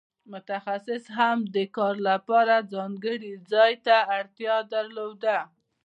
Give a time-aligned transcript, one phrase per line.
[0.31, 5.37] متخصص هم د کار لپاره ځانګړي ځای ته اړتیا درلوده.